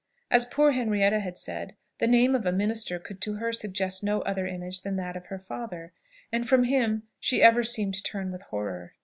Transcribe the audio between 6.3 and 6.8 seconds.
and from